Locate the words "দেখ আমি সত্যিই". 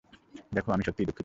0.51-1.07